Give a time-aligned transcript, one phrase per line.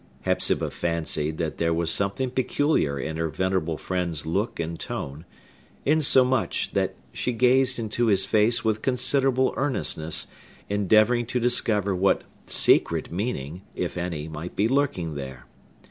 [0.21, 5.25] Hepzibah fancied that there was something peculiar in her venerable friend's look and tone;
[5.85, 10.25] insomuch, that she gazed into his face with considerable earnestness,
[10.69, 15.45] endeavoring to discover what secret meaning, if any, might be lurking there.